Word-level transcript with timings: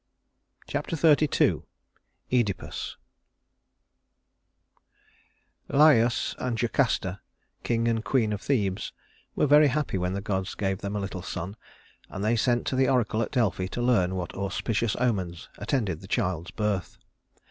Chapter 0.65 0.95
XXXII 0.95 1.61
Œdipus 2.31 2.95
Laius 5.67 6.33
and 6.39 6.57
Jocasta, 6.59 7.19
king 7.61 7.87
and 7.87 8.03
queen 8.03 8.33
of 8.33 8.41
Thebes, 8.41 8.93
were 9.35 9.45
very 9.45 9.67
happy 9.67 9.99
when 9.99 10.13
the 10.13 10.19
gods 10.21 10.55
gave 10.55 10.79
them 10.79 10.95
a 10.95 10.99
little 10.99 11.21
son, 11.21 11.55
and 12.09 12.23
they 12.23 12.35
sent 12.35 12.65
to 12.65 12.75
the 12.75 12.89
oracle 12.89 13.21
at 13.21 13.29
Delphi 13.29 13.67
to 13.67 13.79
learn 13.83 14.15
what 14.15 14.33
auspicious 14.33 14.95
omens 14.95 15.49
attended 15.59 16.01
the 16.01 16.07
child's 16.07 16.49
birth. 16.49 16.97